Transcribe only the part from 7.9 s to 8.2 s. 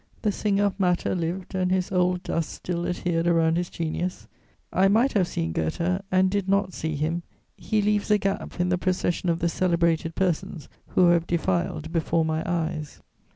a